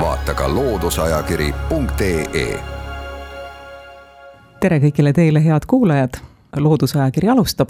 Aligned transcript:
vaata 0.00 0.34
ka 0.34 0.54
looduseajakiri.ee. 0.54 2.60
tere 4.60 4.78
kõigile 4.82 5.12
teile, 5.12 5.44
head 5.44 5.66
kuulajad, 5.66 6.10
Loodusajakiri 6.56 7.28
alustab. 7.28 7.68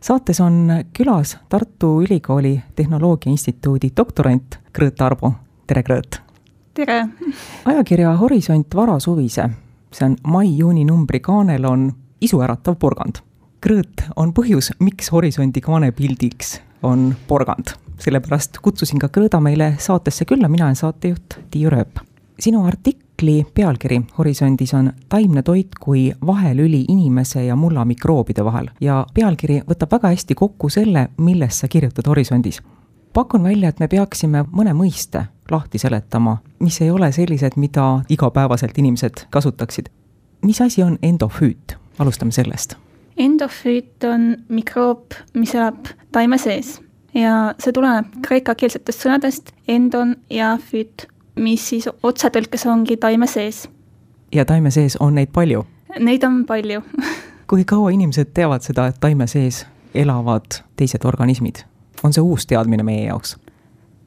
saates 0.00 0.40
on 0.40 0.84
külas 0.92 1.38
Tartu 1.48 2.02
Ülikooli 2.02 2.62
Tehnoloogia 2.74 3.30
Instituudi 3.30 3.90
doktorant 3.96 4.58
Grõõt 4.78 5.02
Arbo, 5.02 5.32
tere 5.66 5.82
Grõõt! 5.82 6.20
tere! 6.74 7.08
ajakirja 7.64 8.16
Horisont 8.16 8.74
varasuvise, 8.74 9.48
see 9.92 10.06
on 10.06 10.16
mai-juuni 10.26 10.84
numbri 10.84 11.20
kaanel 11.20 11.64
on 11.64 11.92
isuäratav 12.20 12.74
porgand. 12.78 13.16
Grõõt 13.66 14.02
on 14.16 14.32
põhjus, 14.32 14.70
miks 14.78 15.12
Horisondi 15.12 15.60
kaanepildiks 15.60 16.60
on 16.82 17.16
porgand 17.28 17.85
sellepärast 17.98 18.58
kutsusin 18.62 19.00
ka 19.00 19.08
Kõõda 19.12 19.40
meile 19.40 19.74
saatesse 19.78 20.24
külla, 20.24 20.48
mina 20.48 20.64
olen 20.64 20.76
saatejuht 20.76 21.38
Tiiu 21.50 21.70
Rööp. 21.70 21.98
sinu 22.38 22.64
artikli 22.66 23.46
pealkiri 23.54 24.00
Horisondis 24.18 24.74
on 24.74 24.92
Taimne 25.08 25.42
toit 25.42 25.74
kui 25.80 26.12
vahelüli 26.26 26.84
inimese 26.88 27.44
ja 27.44 27.56
mulla 27.56 27.84
mikroobide 27.84 28.44
vahel 28.44 28.68
ja 28.80 29.06
pealkiri 29.14 29.62
võtab 29.70 29.92
väga 29.92 30.08
hästi 30.08 30.34
kokku 30.34 30.68
selle, 30.68 31.08
millest 31.16 31.60
sa 31.60 31.68
kirjutad 31.68 32.06
Horisondis. 32.06 32.62
pakun 33.12 33.42
välja, 33.42 33.68
et 33.68 33.80
me 33.80 33.88
peaksime 33.88 34.44
mõne 34.52 34.72
mõiste 34.72 35.24
lahti 35.50 35.78
seletama, 35.78 36.36
mis 36.58 36.80
ei 36.80 36.90
ole 36.90 37.12
sellised, 37.12 37.52
mida 37.56 38.00
igapäevaselt 38.08 38.78
inimesed 38.78 39.26
kasutaksid. 39.30 39.88
mis 40.42 40.60
asi 40.60 40.82
on 40.82 40.98
endofüüt, 41.02 41.76
alustame 41.98 42.32
sellest 42.32 42.76
endofüüt 43.16 44.04
on 44.04 44.36
mikroob, 44.48 45.12
mis 45.34 45.54
elab 45.54 45.88
taime 46.12 46.38
sees 46.38 46.80
ja 47.16 47.36
see 47.62 47.72
tuleneb 47.72 48.18
kreekakeelsetest 48.26 49.06
sõnadest 49.06 49.52
endon 49.68 50.16
ja 50.30 50.54
füt, 50.60 51.06
mis 51.40 51.64
siis 51.70 51.88
otsetõlkes 52.02 52.66
ongi 52.70 52.98
taime 53.00 53.28
sees. 53.30 53.66
ja 54.34 54.44
taime 54.44 54.70
sees 54.70 54.98
on 55.00 55.16
neid 55.16 55.32
palju? 55.32 55.64
Neid 55.98 56.24
on 56.28 56.44
palju 56.46 56.82
kui 57.50 57.64
kaua 57.64 57.90
inimesed 57.94 58.34
teavad 58.34 58.64
seda, 58.66 58.88
et 58.90 59.00
taime 59.00 59.26
sees 59.30 59.64
elavad 59.94 60.62
teised 60.76 61.04
organismid? 61.08 61.64
on 62.04 62.12
see 62.12 62.22
uus 62.22 62.46
teadmine 62.46 62.84
meie 62.86 63.06
jaoks? 63.06 63.36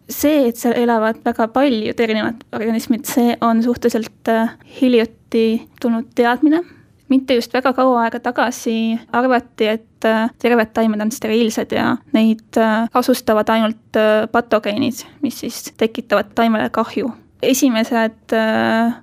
see, 0.10 0.48
et 0.50 0.58
seal 0.58 0.78
elavad 0.78 1.22
väga 1.26 1.48
paljud 1.54 2.00
erinevad 2.00 2.44
organismid, 2.54 3.06
see 3.10 3.38
on 3.42 3.64
suhteliselt 3.64 4.30
äh, 4.30 4.54
hiljuti 4.82 5.46
tulnud 5.82 6.14
teadmine 6.16 6.64
mitte 7.10 7.36
just 7.38 7.54
väga 7.54 7.74
kaua 7.74 8.04
aega 8.06 8.20
tagasi 8.24 8.76
arvati, 9.14 9.68
et 9.68 10.08
äh, 10.08 10.30
terved 10.42 10.74
taimed 10.74 11.02
on 11.02 11.12
steriilsed 11.14 11.74
ja 11.76 11.96
neid 12.14 12.60
äh, 12.62 12.88
asustavad 12.94 13.50
ainult 13.54 14.00
äh, 14.00 14.28
patogeenid, 14.32 15.04
mis 15.22 15.42
siis 15.44 15.74
tekitavad 15.78 16.34
taimele 16.36 16.70
kahju. 16.70 17.12
esimesed 17.42 18.34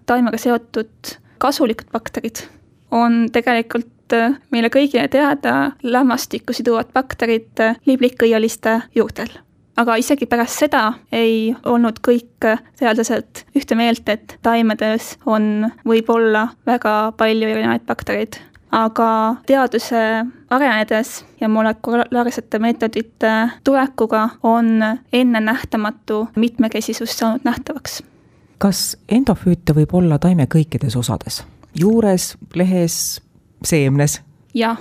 taimega 0.06 0.38
seotud 0.38 1.12
kasulikud 1.40 1.88
bakterid 1.92 2.42
on 2.92 3.30
tegelikult 3.32 4.12
meile 4.52 4.68
kõigile 4.68 5.08
teada 5.08 5.54
lämmastikku 5.82 6.52
siduvad 6.52 6.92
bakterid 6.94 7.64
liblikõieliste 7.88 8.76
juurtel 8.94 9.32
aga 9.76 9.96
isegi 10.00 10.26
pärast 10.26 10.62
seda 10.64 10.82
ei 11.12 11.54
olnud 11.64 12.00
kõik 12.04 12.48
teadlased 12.78 13.44
ühte 13.56 13.78
meelt, 13.78 14.08
et 14.08 14.36
taimedes 14.42 15.16
on 15.26 15.68
võib-olla 15.86 16.48
väga 16.66 17.12
palju 17.18 17.48
erinevaid 17.48 17.86
baktereid. 17.88 18.40
aga 18.72 19.36
teaduse 19.46 20.24
arenedes 20.50 21.24
ja 21.40 21.48
molekulaarsete 21.48 22.58
meetodite 22.58 23.32
tulekuga 23.64 24.28
on 24.42 24.82
ennenähtamatu 25.12 26.28
mitmekesisus 26.36 27.18
saanud 27.18 27.40
nähtavaks. 27.44 28.02
kas 28.58 28.96
endofüüte 29.08 29.72
võib 29.72 29.94
olla 29.94 30.18
taime 30.18 30.46
kõikides 30.54 30.96
osades? 30.96 31.44
juures, 31.74 32.36
lehes, 32.54 33.22
seemnes? 33.64 34.20
jah 34.54 34.78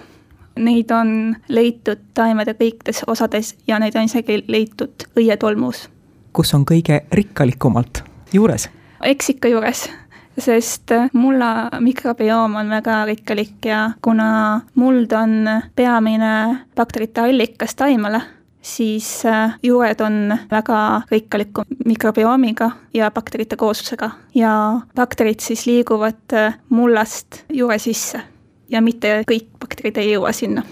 Neid 0.56 0.92
on 0.92 1.36
leitud 1.50 2.00
taimede 2.14 2.54
kõikides 2.56 3.04
osades 3.08 3.56
ja 3.68 3.80
neid 3.80 3.96
on 3.96 4.08
isegi 4.08 4.44
leitud 4.48 5.08
õietolmus. 5.18 5.90
kus 6.34 6.54
on 6.54 6.66
kõige 6.66 7.02
rikkalikumalt 7.12 8.04
juures? 8.34 8.70
eks 9.04 9.30
ikka 9.30 9.48
juures, 9.48 9.90
sest 10.38 10.92
mulla 11.14 11.70
mikrobioom 11.80 12.56
on 12.56 12.70
väga 12.70 13.06
rikkalik 13.06 13.66
ja 13.66 13.92
kuna 14.02 14.62
muld 14.76 15.12
on 15.12 15.50
peamine 15.76 16.66
bakterite 16.76 17.22
allikas 17.22 17.76
taimele, 17.76 18.22
siis 18.62 19.26
äh, 19.26 19.58
juured 19.64 20.02
on 20.02 20.38
väga 20.52 21.02
rikkaliku 21.12 21.64
mikrobioomiga 21.86 22.72
ja 22.94 23.12
bakterite 23.12 23.56
kooslusega 23.56 24.10
ja 24.36 24.80
bakterid 24.96 25.40
siis 25.40 25.66
liiguvad 25.68 26.34
äh, 26.34 26.58
mullast 26.70 27.44
juure 27.54 27.80
sisse 27.80 28.22
ja 28.70 28.81
mitte 28.81 29.22
kõik 29.30 29.48
bakterid 29.59 29.98
ei 29.98 30.12
jõua 30.12 30.31
sinna. 30.31 30.64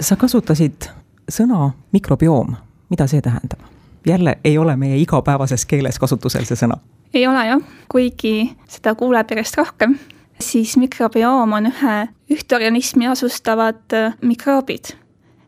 sa 0.00 0.16
kasutasid 0.16 0.90
sõna 1.30 1.70
mikrobioom, 1.92 2.54
mida 2.90 3.06
see 3.06 3.20
tähendab? 3.20 3.60
jälle 4.06 4.38
ei 4.44 4.58
ole 4.58 4.76
meie 4.76 4.96
igapäevases 4.96 5.66
keeles 5.66 5.98
kasutusel 5.98 6.44
see 6.44 6.56
sõna? 6.56 6.78
ei 7.14 7.26
ole 7.26 7.46
jah, 7.46 7.62
kuigi 7.88 8.56
seda 8.68 8.94
kuuleb 8.94 9.30
järjest 9.30 9.56
rohkem, 9.56 9.98
siis 10.40 10.76
mikrobioom 10.76 11.52
on 11.52 11.70
ühe, 11.70 11.96
ühte 12.30 12.56
organismi 12.56 13.08
asustavad 13.08 13.96
äh, 13.96 14.14
mikroobid. 14.22 14.94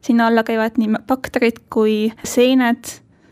sinna 0.01 0.27
alla 0.27 0.43
käivad 0.43 0.79
nii 0.81 1.03
bakterid 1.07 1.61
kui 1.71 2.13
seened, 2.25 2.85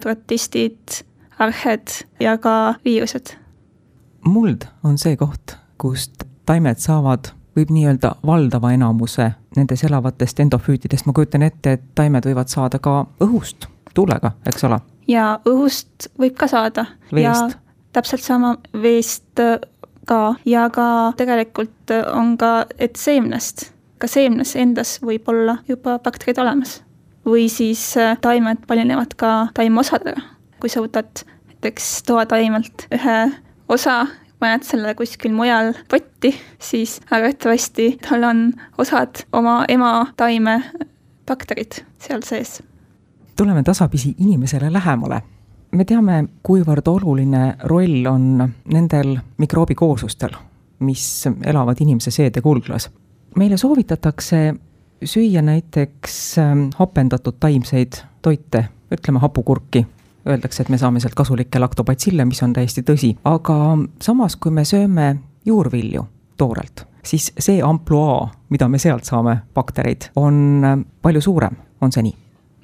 protistid, 0.02 1.02
arhed 1.38 1.88
ja 2.20 2.38
ka 2.38 2.74
viirused. 2.84 3.36
muld 4.24 4.68
on 4.84 4.98
see 4.98 5.16
koht, 5.16 5.56
kust 5.78 6.24
taimed 6.46 6.78
saavad 6.78 7.37
võib 7.58 7.72
nii-öelda 7.74 8.14
valdava 8.26 8.72
enamuse 8.74 9.32
nendes 9.56 9.84
elavatest 9.84 10.40
endofüütidest, 10.40 11.06
ma 11.06 11.14
kujutan 11.16 11.42
ette, 11.46 11.78
et 11.78 11.88
taimed 11.98 12.26
võivad 12.28 12.50
saada 12.52 12.78
ka 12.82 13.00
õhust, 13.24 13.68
tuulega, 13.94 14.32
eks 14.46 14.64
ole? 14.68 14.80
ja 15.08 15.38
õhust 15.48 16.10
võib 16.20 16.36
ka 16.38 16.48
saada. 16.50 16.86
ja 17.16 17.34
täpselt 17.96 18.22
sama 18.22 18.56
veest 18.82 19.40
äh, 19.40 19.58
ka 20.08 20.36
ja 20.48 20.68
ka 20.72 21.14
tegelikult 21.16 21.92
äh, 21.94 22.04
on 22.12 22.36
ka, 22.40 22.66
et 22.78 22.96
seemnest, 22.96 23.70
ka 23.98 24.10
seemnes 24.10 24.54
endas 24.56 24.98
võib 25.02 25.28
olla 25.28 25.58
juba 25.68 25.98
bakterid 26.04 26.38
olemas. 26.38 26.82
või 27.26 27.48
siis 27.52 27.96
äh, 27.96 28.16
taimed 28.20 28.66
paljunevad 28.66 29.16
ka 29.16 29.48
taimeosadega. 29.54 30.22
kui 30.60 30.70
sa 30.70 30.84
võtad 30.84 31.24
näiteks 31.48 32.02
toataimelt 32.06 32.88
ühe 32.94 33.18
osa 33.68 34.06
paned 34.38 34.62
selle 34.66 34.94
kuskil 34.94 35.32
mujal 35.34 35.72
potti, 35.90 36.32
siis 36.58 37.00
arvatavasti 37.10 37.98
tal 38.08 38.24
on 38.24 38.52
osad 38.78 39.24
oma 39.32 39.64
ema 39.68 40.06
taime 40.16 40.62
bakterid 41.26 41.82
seal 41.98 42.22
sees. 42.24 42.62
tuleme 43.36 43.62
tasapisi 43.62 44.14
inimesele 44.18 44.72
lähemale. 44.72 45.22
me 45.70 45.84
teame, 45.84 46.24
kuivõrd 46.42 46.88
oluline 46.88 47.56
roll 47.64 48.06
on 48.06 48.48
nendel 48.72 49.18
mikroobikooslustel, 49.38 50.32
mis 50.80 51.28
elavad 51.44 51.76
inimese 51.80 52.10
seedekulglas. 52.10 52.90
meile 53.36 53.56
soovitatakse 53.56 54.54
süüa 55.04 55.42
näiteks 55.42 56.36
hapendatud 56.76 57.34
taimseid 57.40 57.92
toite, 58.22 58.64
ütleme 58.92 59.18
hapukurki 59.18 59.86
öeldakse, 60.28 60.62
et 60.62 60.72
me 60.72 60.78
saame 60.80 61.00
sealt 61.00 61.16
kasulikke 61.18 61.60
laktobatsille, 61.62 62.24
mis 62.28 62.42
on 62.44 62.54
täiesti 62.56 62.84
tõsi, 62.86 63.14
aga 63.28 63.58
samas, 64.04 64.36
kui 64.36 64.54
me 64.54 64.64
sööme 64.68 65.10
juurvilju 65.48 66.04
toorelt, 66.38 66.86
siis 67.06 67.32
see 67.38 67.62
ampluaa, 67.64 68.28
mida 68.52 68.68
me 68.68 68.78
sealt 68.82 69.08
saame, 69.08 69.40
baktereid, 69.54 70.10
on 70.16 70.86
palju 71.02 71.24
suurem, 71.24 71.58
on 71.80 71.94
see 71.94 72.10
nii? 72.10 72.16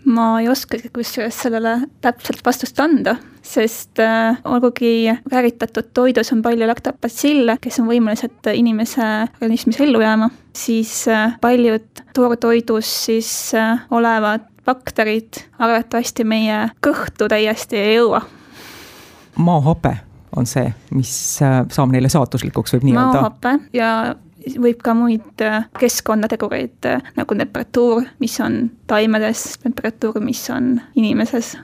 ma 0.05 0.27
ei 0.41 0.49
oskagi 0.53 0.91
kusjuures 0.93 1.37
sellele 1.47 1.75
täpselt 2.05 2.43
vastust 2.45 2.81
anda, 2.83 3.17
sest 3.45 4.01
äh, 4.03 4.37
olgugi 4.45 5.09
vääritatud 5.31 5.93
toidus 5.97 6.33
on 6.35 6.43
palju 6.45 6.69
laktobatsille, 6.69 7.57
kes 7.61 7.81
on 7.81 7.89
võimelised 7.89 8.51
inimese 8.53 9.07
organismis 9.41 9.81
ellu 9.85 10.03
jääma, 10.05 10.31
siis 10.57 10.97
äh, 11.09 11.39
paljud 11.41 12.05
toortoidus 12.17 12.91
siis 13.07 13.31
äh, 13.59 13.87
olevad 13.95 14.51
bakterid 14.67 15.45
arvatavasti 15.59 16.25
meie 16.25 16.69
kõhtu 16.85 17.29
täiesti 17.29 17.77
ei 17.77 17.97
jõua. 17.99 18.23
maahape 19.37 19.97
on 20.37 20.47
see, 20.47 20.67
mis 20.95 21.15
äh, 21.43 21.63
saab 21.71 21.93
neile 21.95 22.11
saatuslikuks, 22.13 22.75
võib 22.75 22.89
nii 22.89 22.97
öelda? 22.97 23.23
maahape 23.23 23.55
ja 23.77 23.91
võib 24.61 24.83
ka 24.85 24.95
muid 24.99 25.45
äh, 25.45 25.69
keskkonnategureid 25.79 26.91
äh, 26.91 27.11
nagu 27.17 27.39
temperatuur, 27.39 28.09
mis 28.21 28.37
on 28.45 28.69
taimedes, 28.91 29.47
temperatuur, 29.63 30.21
mis 30.25 30.43
on 30.55 30.79
inimeses, 30.95 31.55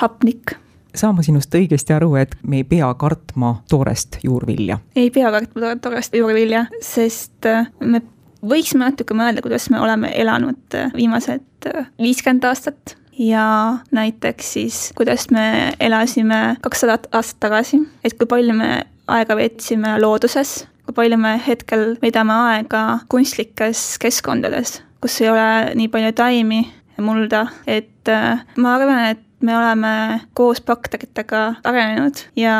hapnik 0.00 0.56
saan 0.96 1.16
ma 1.16 1.22
sinust 1.24 1.54
õigesti 1.56 1.94
aru, 1.96 2.14
et 2.20 2.34
me 2.44 2.58
ei 2.60 2.64
pea 2.68 2.90
kartma 3.00 3.54
toorest 3.70 4.20
juurvilja? 4.24 4.78
ei 4.96 5.10
pea 5.10 5.30
kartma 5.32 5.76
toorest 5.80 6.14
juurvilja, 6.16 6.66
sest 6.84 7.48
me 7.80 8.02
võiksime 8.42 8.88
natuke 8.88 9.14
mõelda, 9.16 9.44
kuidas 9.44 9.68
me 9.72 9.80
oleme 9.82 10.12
elanud 10.18 10.78
viimased 10.96 11.70
viiskümmend 12.00 12.48
aastat. 12.48 12.96
Ja 13.12 13.44
näiteks 13.92 14.52
siis, 14.54 14.76
kuidas 14.96 15.26
me 15.30 15.74
elasime 15.80 16.56
kakssada 16.64 16.96
aastat 17.12 17.42
tagasi, 17.44 17.82
et 18.04 18.16
kui 18.16 18.26
palju 18.26 18.56
me 18.56 18.70
aega 19.12 19.36
veetsime 19.36 19.98
looduses, 20.00 20.62
kui 20.86 20.96
palju 20.96 21.18
me 21.20 21.34
hetkel 21.46 21.98
veedame 22.02 22.32
aega 22.48 22.82
kunstlikes 23.12 23.98
keskkondades, 24.02 24.78
kus 25.04 25.20
ei 25.20 25.28
ole 25.28 25.48
nii 25.76 25.90
palju 25.92 26.14
taimi 26.16 26.62
mulda, 27.04 27.46
et 27.66 27.91
äh, 28.08 28.40
ma 28.56 28.74
arvan, 28.76 29.04
et 29.12 29.22
me 29.42 29.56
oleme 29.56 30.20
koos 30.38 30.60
bakteritega 30.62 31.40
arenenud 31.66 32.20
ja 32.38 32.54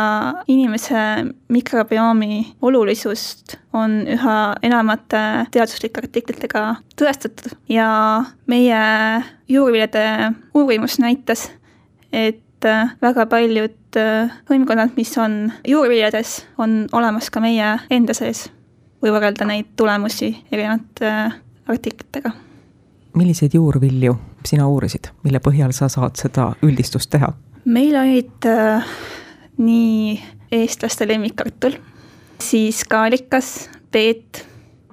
inimese 0.51 0.99
mikrobiomi 1.49 2.57
olulisust 2.63 3.57
on 3.73 4.01
üha 4.11 4.39
enamate 4.67 5.23
teaduslike 5.55 6.03
artiklitega 6.03 6.65
tõestatud 6.99 7.55
ja 7.71 7.89
meie 8.51 8.81
juurviljade 9.49 10.33
uurimus 10.59 10.99
näitas, 10.99 11.51
et 12.13 12.67
väga 13.03 13.27
paljud 13.31 14.01
hõimkonnad, 14.51 14.95
mis 14.97 15.15
on 15.19 15.53
juurviljades, 15.67 16.43
on 16.59 16.87
olemas 16.93 17.31
ka 17.31 17.43
meie 17.43 17.77
enda 17.91 18.15
sees 18.15 18.49
või 19.03 19.15
võrrelda 19.15 19.47
neid 19.49 19.75
tulemusi 19.77 20.31
erinevate 20.51 21.13
artiklitega. 21.69 22.33
Milliseid 23.15 23.55
juurvilju 23.55 24.17
sina 24.47 24.67
uurisid, 24.69 25.11
mille 25.23 25.41
põhjal 25.45 25.73
sa 25.77 25.89
saad 25.93 26.17
seda 26.21 26.53
üldistust 26.63 27.11
teha? 27.13 27.33
meil 27.65 27.97
olid 27.97 28.47
äh, 28.51 28.87
nii 29.63 30.21
eestlaste 30.53 31.07
lemmikkartul, 31.09 31.77
siis 32.43 32.83
kaalikas, 32.85 33.71
peet, 33.91 34.43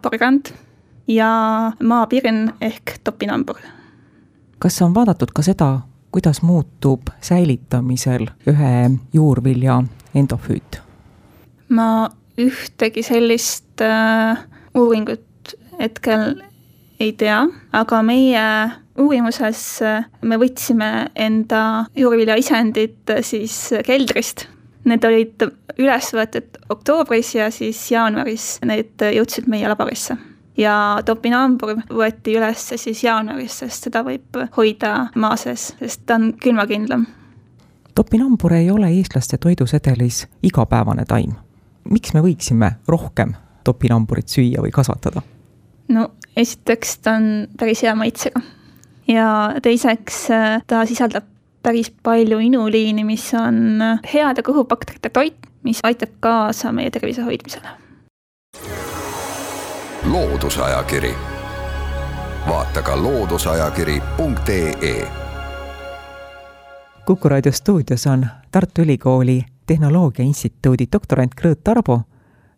porgand 0.01 0.51
ja 1.07 1.29
maapirn 1.83 2.53
ehk 2.61 2.99
topinambur. 3.03 3.57
kas 4.59 4.81
on 4.81 4.93
vaadatud 4.93 5.33
ka 5.33 5.41
seda, 5.41 5.79
kuidas 6.11 6.41
muutub 6.41 7.09
säilitamisel 7.21 8.29
ühe 8.47 8.75
juurvilja 9.13 9.81
endofüüt? 10.15 10.81
ma 11.69 12.09
ühtegi 12.37 13.03
sellist 13.03 13.81
äh, 13.81 14.45
uuringut 14.75 15.55
hetkel 15.79 16.35
ei 16.99 17.13
tea, 17.13 17.47
aga 17.73 18.01
meie 18.03 18.45
uurimuses 18.99 19.63
äh, 19.85 20.07
me 20.21 20.37
võtsime 20.39 21.09
enda 21.15 21.85
juurviljaisendid 21.97 23.13
äh, 23.13 23.21
siis 23.25 23.55
keldrist. 23.87 24.47
Need 24.89 25.03
olid 25.05 25.43
üles 25.79 26.09
võetud 26.15 26.59
oktoobris 26.71 27.33
ja 27.35 27.49
siis 27.53 27.81
jaanuaris 27.91 28.57
need 28.67 29.03
jõudsid 29.15 29.49
meie 29.51 29.67
laborisse. 29.69 30.17
ja 30.59 30.99
topinambur 31.05 31.77
võeti 31.87 32.33
üles 32.35 32.65
siis 32.75 33.03
jaanuaris, 33.03 33.59
sest 33.59 33.87
seda 33.87 34.01
võib 34.03 34.39
hoida 34.57 35.09
maa 35.15 35.37
sees, 35.39 35.73
sest 35.79 36.05
ta 36.05 36.15
on 36.15 36.33
külmakindlam. 36.33 37.05
topinambur 37.95 38.53
ei 38.53 38.71
ole 38.71 38.89
eestlaste 38.89 39.37
toidusedelis 39.37 40.27
igapäevane 40.43 41.05
taim. 41.05 41.35
miks 41.83 42.13
me 42.13 42.21
võiksime 42.21 42.71
rohkem 42.87 43.35
topinamburit 43.63 44.27
süüa 44.27 44.63
või 44.63 44.71
kasvatada? 44.71 45.21
No 45.89 46.09
esiteks 46.37 46.97
ta 47.03 47.17
on 47.17 47.47
päris 47.59 47.83
hea 47.83 47.95
maitsega 47.95 48.41
ja 49.07 49.25
teiseks 49.61 50.31
äh, 50.31 50.61
ta 50.67 50.85
sisaldab 50.85 51.23
päris 51.63 51.91
palju 52.03 52.39
inuliini, 52.39 53.03
mis 53.03 53.33
on 53.33 53.81
äh, 53.81 53.99
heade 54.13 54.41
kõhubakterite 54.45 55.09
toit, 55.13 55.35
mis 55.63 55.79
aitab 55.83 56.09
kaasa 56.19 56.71
meie 56.71 56.91
tervise 56.91 57.21
hoidmisele. 57.21 57.67
loodusajakiri, 60.09 61.15
vaata 62.47 62.81
ka 62.81 63.03
looduseajakiri.ee. 63.03 65.07
kuku 67.05 67.29
raadio 67.29 67.51
stuudios 67.51 68.07
on 68.07 68.25
Tartu 68.51 68.81
Ülikooli 68.81 69.45
Tehnoloogia 69.65 70.25
Instituudi 70.25 70.87
doktorant 70.91 71.35
Krõõt 71.41 71.59
Tarbo, 71.63 72.01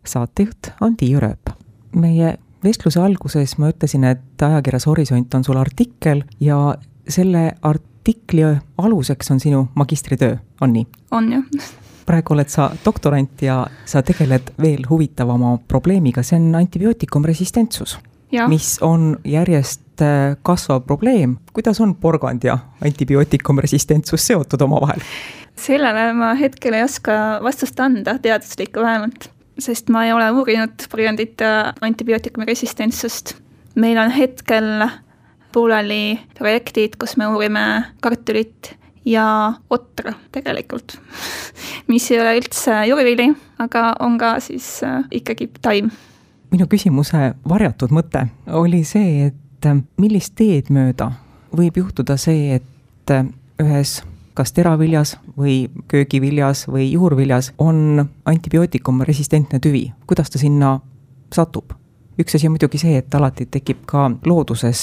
saatejuht 0.06 0.70
on 0.80 0.96
Tiiu 0.96 1.20
Rööp. 1.20 1.50
meie 1.96 2.38
vestluse 2.64 3.00
alguses 3.00 3.56
ma 3.58 3.72
ütlesin, 3.72 4.04
et 4.04 4.42
ajakirjas 4.42 4.86
Horisont 4.86 5.34
on 5.34 5.44
sul 5.44 5.60
artikkel 5.60 6.24
ja 6.40 6.74
selle 7.08 7.52
artikli 7.62 8.44
aluseks 8.78 9.30
on 9.30 9.40
sinu 9.40 9.66
magistritöö, 9.74 10.36
on 10.60 10.72
nii? 10.72 10.86
on 11.10 11.32
jah 11.32 11.72
praegu 12.06 12.34
oled 12.34 12.50
sa 12.50 12.70
doktorant 12.84 13.42
ja 13.42 13.62
sa 13.88 14.02
tegeled 14.02 14.52
veel 14.60 14.86
huvitavama 14.88 15.56
probleemiga, 15.68 16.24
see 16.26 16.38
on 16.40 16.54
antibiootikumresistentsus, 16.58 17.98
mis 18.50 18.74
on 18.82 19.12
järjest 19.28 20.02
äh, 20.02 20.34
kasvav 20.42 20.82
probleem. 20.86 21.36
kuidas 21.52 21.80
on 21.80 21.94
porgand 21.94 22.44
ja 22.44 22.58
antibiootikumresistentsus 22.84 24.26
seotud 24.26 24.60
omavahel? 24.60 25.04
sellele 25.56 26.12
ma 26.16 26.32
hetkel 26.34 26.74
ei 26.74 26.82
oska 26.82 27.38
vastust 27.42 27.80
anda, 27.80 28.18
teaduslikku 28.18 28.80
vähemalt 28.80 29.30
sest 29.58 29.90
ma 29.92 30.04
ei 30.06 30.12
ole 30.12 30.30
uurinud 30.30 30.86
porgandite 30.90 31.48
antibiootikumi 31.80 32.46
resistentsust. 32.48 33.34
meil 33.74 33.98
on 33.98 34.10
hetkel 34.10 34.88
pooleli 35.52 36.20
projektid, 36.38 36.96
kus 37.00 37.16
me 37.16 37.26
uurime 37.26 37.84
kartulit 38.00 38.74
ja 39.04 39.52
otra 39.70 40.12
tegelikult 40.32 40.96
mis 41.92 42.10
ei 42.10 42.20
ole 42.20 42.36
üldse 42.38 42.84
juurivili, 42.88 43.32
aga 43.58 43.92
on 44.00 44.18
ka 44.18 44.36
siis 44.40 44.82
äh, 44.84 45.04
ikkagi 45.10 45.50
taim. 45.62 45.90
minu 46.50 46.66
küsimuse 46.70 47.34
varjatud 47.48 47.92
mõte 47.94 48.26
oli 48.46 48.84
see, 48.84 49.28
et 49.28 49.66
äh, 49.66 49.82
millist 50.00 50.36
teed 50.38 50.70
mööda 50.70 51.12
võib 51.56 51.76
juhtuda 51.82 52.16
see, 52.20 52.56
et 52.60 53.10
äh, 53.12 53.26
ühes 53.62 54.00
kas 54.34 54.52
teraviljas 54.56 55.16
või 55.38 55.66
köögiviljas 55.88 56.66
või 56.68 56.90
juurviljas 56.92 57.52
on 57.58 58.04
antibiootikumresistentne 58.24 59.60
tüvi, 59.62 59.90
kuidas 60.06 60.30
ta 60.30 60.42
sinna 60.42 60.78
satub? 61.34 61.72
üks 62.20 62.36
asi 62.36 62.46
on 62.46 62.52
muidugi 62.54 62.78
see, 62.78 62.98
et 63.00 63.14
alati 63.16 63.46
tekib 63.50 63.86
ka 63.88 64.04
looduses 64.28 64.82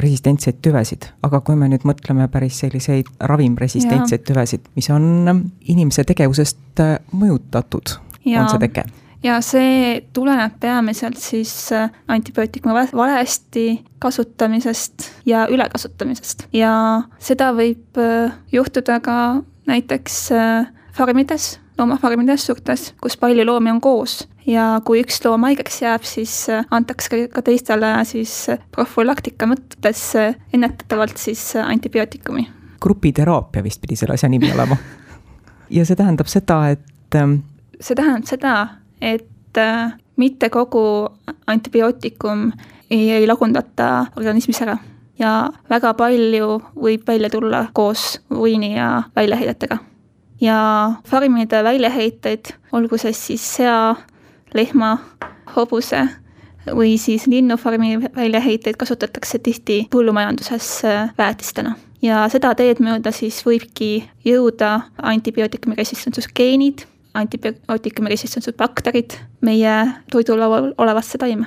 resistentseid 0.00 0.62
tüvesid, 0.64 1.10
aga 1.22 1.42
kui 1.44 1.58
me 1.60 1.68
nüüd 1.68 1.84
mõtleme 1.84 2.26
päris 2.32 2.62
selliseid 2.64 3.10
ravimresistentseid 3.20 4.24
tüvesid, 4.24 4.72
mis 4.74 4.88
on 4.90 5.44
inimese 5.68 6.06
tegevusest 6.08 6.84
mõjutatud, 7.12 7.98
on 8.32 8.48
see 8.48 8.62
teke 8.64 8.88
ja 9.24 9.38
see 9.44 10.04
tuleneb 10.12 10.58
peamiselt 10.60 11.16
siis 11.20 11.72
äh, 11.72 11.90
antibiootikumi 12.08 12.74
valesti 12.96 13.84
kasutamisest 13.98 15.10
ja 15.26 15.46
ülekasutamisest 15.50 16.48
ja 16.52 16.74
seda 17.18 17.52
võib 17.56 18.00
äh, 18.00 18.34
juhtuda 18.52 19.00
ka 19.04 19.18
näiteks 19.66 20.18
äh, 20.36 20.68
farmides, 20.94 21.58
loomafarmides 21.78 22.46
suurtes, 22.46 22.92
kus 23.02 23.16
palju 23.16 23.46
loomi 23.46 23.72
on 23.72 23.80
koos 23.80 24.20
ja 24.46 24.80
kui 24.84 25.00
üks 25.02 25.22
loom 25.24 25.48
haigeks 25.48 25.80
jääb, 25.82 26.04
siis 26.04 26.34
antakse 26.70 27.24
ka 27.32 27.42
teistele 27.42 27.96
siis 28.04 28.34
profülaktika 28.76 29.48
mõttes 29.48 30.04
ennetatavalt 30.52 31.16
siis 31.18 31.54
antibiootikumi. 31.64 32.46
grupiteraapia 32.80 33.64
vist 33.64 33.80
pidi 33.80 33.96
selle 33.96 34.14
asja 34.14 34.28
nimi 34.28 34.52
olema. 34.52 34.76
ja 35.76 35.88
see 35.88 35.96
tähendab 35.96 36.28
seda, 36.28 36.60
et 36.76 37.16
ähm, 37.16 37.38
see 37.80 37.96
tähendab 37.96 38.28
seda, 38.28 38.83
et 39.00 39.58
äh, 39.58 39.92
mitte 40.16 40.50
kogu 40.50 41.08
antibiootikum 41.46 42.50
ei, 42.90 43.10
ei 43.10 43.26
lagundata 43.26 44.06
organismis 44.16 44.62
ära 44.62 44.76
ja 45.18 45.50
väga 45.70 45.94
palju 45.98 46.58
võib 46.74 47.06
välja 47.06 47.30
tulla 47.30 47.66
koos 47.72 48.20
uriini 48.30 48.74
ja 48.76 49.02
väljaheidetega. 49.16 49.78
ja 50.40 50.58
farmide 51.06 51.62
väljaheiteid, 51.64 52.52
olgu 52.72 52.98
see 52.98 53.12
siis 53.12 53.44
sea, 53.56 53.94
lehma, 54.54 54.98
hobuse 55.56 56.08
või 56.66 56.98
siis 56.98 57.26
linnufarmi 57.26 57.98
väljaheiteid 58.16 58.76
kasutatakse 58.76 59.38
tihti 59.38 59.84
põllumajanduses 59.92 60.68
äh, 60.84 61.10
väetistena 61.18 61.76
ja 62.02 62.24
seda 62.32 62.54
teed 62.58 62.82
mööda 62.84 63.12
siis 63.14 63.40
võibki 63.46 64.04
jõuda 64.26 64.90
antibiootikumi 65.02 65.76
resistentsusgeenid, 65.78 66.84
antibiootikumi 67.14 68.10
resistentsus 68.10 68.54
bakterid 68.58 69.16
meie 69.40 69.74
toidulaual 70.10 70.72
olevasse 70.78 71.18
taime. 71.18 71.46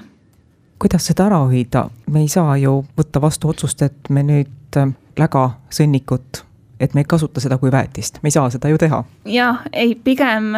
kuidas 0.79 1.05
seda 1.09 1.25
ära 1.25 1.39
hoida, 1.49 1.89
me 2.11 2.21
ei 2.21 2.27
saa 2.27 2.57
ju 2.57 2.83
võtta 2.97 3.21
vastu 3.21 3.49
otsust, 3.49 3.81
et 3.81 4.09
me 4.09 4.23
nüüd 4.23 4.77
äh, 4.77 4.93
läga, 5.17 5.49
sõnnikut, 5.73 6.43
et 6.79 6.93
me 6.93 7.01
ei 7.01 7.09
kasuta 7.09 7.41
seda 7.41 7.57
kui 7.57 7.71
väetist, 7.71 8.21
me 8.23 8.29
ei 8.31 8.37
saa 8.37 8.49
seda 8.53 8.69
ju 8.69 8.77
teha. 8.77 9.03
jah, 9.25 9.61
ei, 9.73 9.95
pigem 9.95 10.53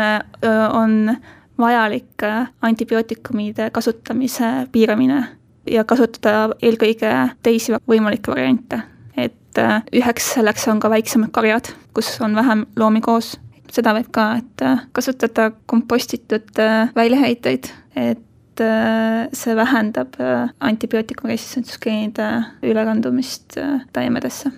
on 0.74 1.16
vajalik 1.60 2.24
antibiootikumide 2.62 3.70
kasutamise 3.72 4.68
piiramine 4.72 5.24
ja 5.70 5.84
kasutada 5.84 6.56
eelkõige 6.62 7.12
teisi 7.44 7.76
võimalikke 7.90 8.32
variante. 8.32 8.82
et 9.18 9.58
äh, 9.58 9.84
üheks 9.94 10.34
selleks 10.34 10.68
on 10.72 10.80
ka 10.80 10.90
väiksemad 10.90 11.32
karjad, 11.36 11.74
kus 11.94 12.22
on 12.22 12.36
vähem 12.36 12.66
loomi 12.78 13.02
koos. 13.02 13.40
Seda 13.74 13.94
võib 13.98 14.10
ka, 14.16 14.32
et 14.42 14.64
äh, 14.66 14.86
kasutada 14.96 15.52
kompostitud 15.70 16.60
äh, 16.60 16.90
väljaheiteid, 16.96 17.72
et 17.96 18.26
see 18.60 19.54
vähendab 19.56 20.18
antibiootikumi 20.60 21.32
resistentsusgeenide 21.32 22.26
ülekandumist 22.68 23.56
taimedesse. 23.96 24.52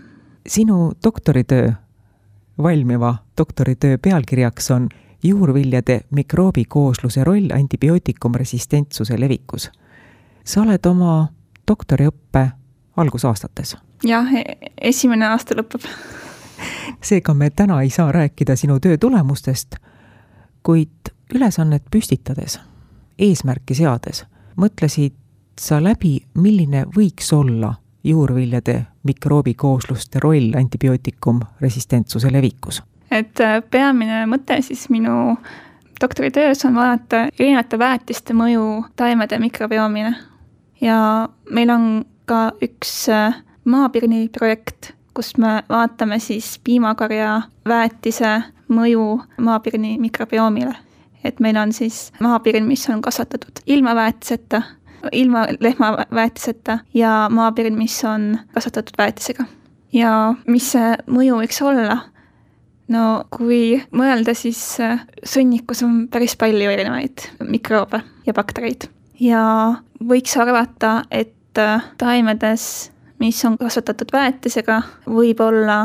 sinu 0.48 0.94
doktoritöö, 1.04 1.70
valmiva 2.58 3.16
doktoritöö 3.38 3.98
pealkirjaks 4.02 4.72
on 4.72 4.90
juurviljade 5.24 6.00
mikroobikoosluse 6.10 7.24
roll 7.24 7.54
antibiootikumresistentsuse 7.54 9.20
levikus 9.20 9.70
sa 10.44 10.62
oled 10.64 10.86
oma 10.86 11.28
doktoriõppe 11.68 12.48
algusaastates. 13.02 13.76
jah, 14.04 14.34
e-, 14.36 14.72
esimene 14.92 15.28
aasta 15.32 15.56
lõpeb 15.58 15.86
seega 17.02 17.34
me 17.34 17.50
täna 17.50 17.82
ei 17.82 17.90
saa 17.90 18.12
rääkida 18.12 18.56
sinu 18.56 18.80
töö 18.80 18.98
tulemustest, 18.98 19.76
kuid 20.64 21.14
ülesannet 21.36 21.84
püstitades, 21.92 22.60
eesmärki 23.20 23.76
seades, 23.76 24.26
mõtlesid 24.56 25.16
sa 25.60 25.82
läbi, 25.84 26.20
milline 26.34 26.86
võiks 26.96 27.34
olla 27.34 27.74
juurviljade 28.04 28.82
mikroobikoosluste 29.04 30.20
roll 30.20 30.56
antibiootikum 30.58 31.42
resistentsuse 31.62 32.32
levikus? 32.34 32.84
et 33.12 33.40
äh, 33.44 33.60
peamine 33.72 34.26
mõte 34.26 34.62
siis 34.64 34.88
minu 34.90 35.36
doktoritöös 36.02 36.66
on 36.66 36.76
vaadata 36.76 37.28
erinevate 37.40 37.80
väetiste 37.80 38.34
mõju 38.34 38.86
taimede 38.96 39.40
mikrobiomile 39.40 40.14
ja 40.82 41.30
meil 41.52 41.70
on 41.70 42.06
ka 42.26 42.52
üks 42.64 42.94
äh, 43.12 43.36
maapirni 43.66 44.30
projekt, 44.34 44.94
kus 45.14 45.38
me 45.38 45.62
vaatame 45.70 46.20
siis 46.20 46.60
piimakarja 46.64 47.42
väetise 47.68 48.42
mõju 48.72 49.22
maapirni 49.38 49.98
mikrobiomile. 50.00 50.76
et 51.24 51.40
meil 51.40 51.58
on 51.58 51.74
siis 51.74 52.12
maapirn, 52.20 52.66
mis 52.66 52.90
on 52.90 53.02
kasvatatud 53.02 53.60
ilma 53.66 53.96
väetiseta, 53.96 54.62
ilma 55.12 55.46
lehmaväetiseta 55.60 56.80
ja 56.94 57.28
maapirn, 57.30 57.78
mis 57.78 58.04
on 58.04 58.40
kasvatatud 58.54 58.98
väetisega. 58.98 59.46
ja 59.94 60.34
mis 60.48 60.72
see 60.72 60.96
mõju 61.08 61.42
võiks 61.44 61.62
olla? 61.62 62.00
no 62.88 63.26
kui 63.30 63.84
mõelda, 63.92 64.34
siis 64.34 64.80
äh, 64.80 65.06
sõnnikus 65.24 65.84
on 65.84 66.08
päris 66.12 66.36
palju 66.36 66.72
erinevaid 66.72 67.30
mikroobe 67.48 68.02
ja 68.26 68.34
baktereid 68.34 68.90
ja 69.22 69.44
võiks 70.02 70.34
arvata, 70.40 71.04
et 71.12 71.60
äh, 71.62 71.84
taimedes, 72.02 72.92
mis 73.22 73.46
on 73.46 73.58
kasvatatud 73.62 74.10
väetisega, 74.14 74.82
võib 75.06 75.44
olla 75.46 75.84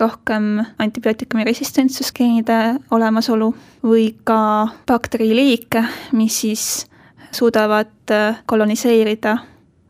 rohkem 0.00 0.58
antibiootikumi 0.82 1.46
resistentsusgeenide 1.48 2.58
olemasolu 2.92 3.48
või 3.84 4.10
ka 4.28 4.68
bakteriliike, 4.88 5.84
mis 6.18 6.40
siis 6.44 6.64
suudavad 7.32 8.12
äh, 8.12 8.42
koloniseerida 8.46 9.36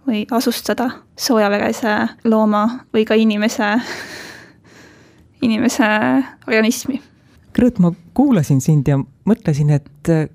või 0.07 0.23
asustada 0.31 0.91
soojaverese 1.19 1.97
looma 2.25 2.63
või 2.95 3.07
ka 3.09 3.19
inimese, 3.19 3.75
inimese 5.47 5.91
organismi. 6.47 7.03
Grõõt, 7.53 7.83
ma 7.83 7.93
kuulasin 8.15 8.63
sind 8.65 8.89
ja 8.89 9.01
mõtlesin, 9.29 9.75
et 9.75 10.15
äh, 10.15 10.29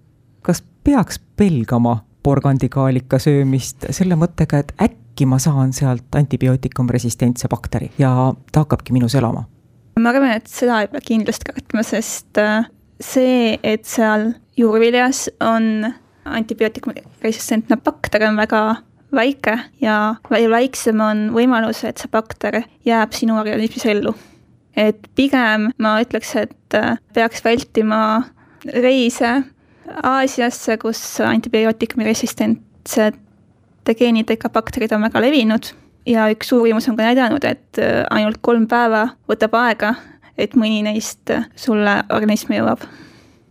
kas 0.43 0.63
peaks 0.83 1.21
pelgama 1.39 2.01
porgandikaalika 2.27 3.19
söömist 3.23 3.87
selle 3.95 4.19
mõttega, 4.19 4.59
et 4.59 4.75
äkki 4.81 5.06
ma 5.25 5.39
saan 5.39 5.73
sealt 5.73 6.15
antibiootikumresistentse 6.15 7.47
bakteri 7.47 7.91
ja 7.97 8.33
ta 8.51 8.65
hakkabki 8.65 8.93
minus 8.93 9.15
elama? 9.15 9.47
ma 9.99 10.09
arvan, 10.13 10.35
et 10.37 10.49
seda 10.51 10.81
ei 10.83 10.91
pea 10.91 11.01
kindlasti 11.01 11.49
kartma, 11.49 11.83
sest 11.85 12.37
äh, 12.41 12.67
see, 13.01 13.57
et 13.63 13.85
seal 13.89 14.31
juurviljas 14.57 15.27
on 15.41 15.87
antibiootikumresistentne 16.27 17.79
bakter, 17.81 18.27
on 18.27 18.37
väga 18.37 18.61
väike 19.15 19.55
ja 19.81 19.97
veel 20.29 20.51
väiksem 20.51 21.01
on 21.01 21.27
võimalus, 21.35 21.83
et 21.87 22.01
see 22.01 22.11
bakter 22.11 22.61
jääb 22.85 23.15
sinu 23.15 23.37
organismis 23.39 23.85
ellu. 23.89 24.13
et 24.77 25.07
pigem 25.15 25.71
ma 25.81 25.97
ütleks, 26.03 26.35
et 26.35 26.77
äh, 26.77 26.97
peaks 27.13 27.43
vältima 27.45 28.23
reise 28.73 29.41
Aasiasse, 30.03 30.75
kus 30.77 30.99
antibiootikumi 31.23 32.03
resistentsete 33.87 33.95
geenidega 33.95 34.49
bakterid 34.49 34.91
on 34.91 35.01
väga 35.01 35.21
levinud 35.21 35.73
ja 36.05 36.27
üks 36.31 36.51
uurimus 36.51 36.87
on 36.89 36.97
ka 36.97 37.03
näidanud, 37.03 37.43
et 37.43 37.79
äh, 37.79 38.05
ainult 38.09 38.39
kolm 38.41 38.67
päeva 38.67 39.15
võtab 39.29 39.53
aega, 39.55 39.95
et 40.37 40.55
mõni 40.55 40.83
neist 40.83 41.31
sulle 41.55 42.03
organismi 42.09 42.57
jõuab. 42.57 42.79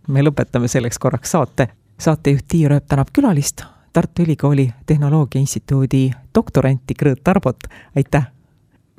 me 0.07 0.21
lõpetame 0.21 0.67
selleks 0.67 0.99
korraks 0.99 1.31
saate. 1.31 1.67
saatejuht 1.99 2.45
Tiia 2.47 2.69
Rööp 2.69 2.87
tänab 2.87 3.09
külalist, 3.13 3.63
Tartu 3.93 4.23
Ülikooli 4.23 4.69
Tehnoloogia 4.85 5.41
Instituudi 5.41 6.11
doktoranti 6.33 6.93
Grõõt 6.93 7.27
Arbot, 7.27 7.63
aitäh! 7.95 8.27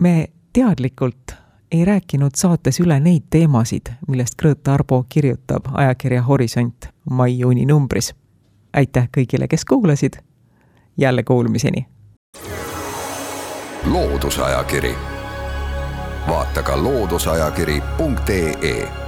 me 0.00 0.28
teadlikult 0.52 1.34
ei 1.70 1.84
rääkinud 1.84 2.34
saates 2.34 2.80
üle 2.80 3.00
neid 3.00 3.28
teemasid, 3.30 3.92
millest 4.08 4.34
Grõõt 4.42 4.68
Arbo 4.68 5.04
kirjutab 5.08 5.68
ajakirja 5.72 6.22
Horisont 6.22 6.88
mai-juuni 7.10 7.66
numbris. 7.66 8.14
aitäh 8.72 9.08
kõigile, 9.16 9.48
kes 9.48 9.64
kuulasid, 9.64 10.18
jälle 10.98 11.22
kuulmiseni! 11.22 11.86
loodusajakiri, 13.92 14.94
vaata 16.28 16.62
ka 16.62 16.82
looduseajakiri.ee 16.82 19.07